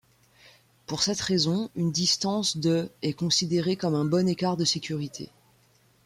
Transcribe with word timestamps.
Pour 0.87 1.03
cette 1.03 1.21
raison, 1.21 1.69
une 1.75 1.91
distance 1.91 2.57
de 2.57 2.89
est 3.03 3.13
considérée 3.13 3.75
comme 3.75 3.93
un 3.93 4.03
bon 4.03 4.27
écart 4.27 4.57
de 4.57 4.65
sécurité. 4.65 5.29